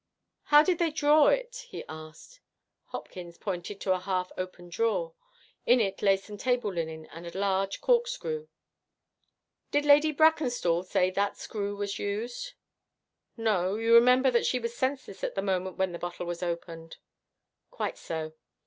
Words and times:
'How 0.45 0.63
did 0.63 0.79
they 0.79 0.89
draw 0.89 1.27
it?' 1.27 1.67
he 1.69 1.83
asked. 1.87 2.39
Hopkins 2.85 3.37
pointed 3.37 3.79
to 3.81 3.93
a 3.93 3.99
half 3.99 4.31
opened 4.35 4.71
drawer. 4.71 5.13
In 5.67 5.79
it 5.79 6.01
lay 6.01 6.17
some 6.17 6.37
table 6.39 6.73
linen 6.73 7.05
and 7.11 7.27
a 7.27 7.37
large 7.37 7.81
corkscrew. 7.81 8.47
'Did 9.69 9.85
Lady 9.85 10.11
Brackenstall 10.11 10.81
say 10.85 11.11
that 11.11 11.37
screw 11.37 11.75
was 11.75 11.99
used?' 11.99 12.53
'No, 13.37 13.75
you 13.75 13.93
remember 13.93 14.31
that 14.31 14.47
she 14.47 14.57
was 14.57 14.75
senseless 14.75 15.23
at 15.23 15.35
the 15.35 15.41
moment 15.43 15.77
when 15.77 15.91
the 15.91 15.99
bottle 15.99 16.25
was 16.25 16.41
opened.' 16.41 16.97
'Quite 17.69 17.95
so. 17.99 18.33